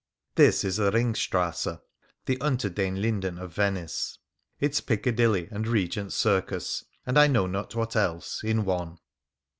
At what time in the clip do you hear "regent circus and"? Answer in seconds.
5.67-7.19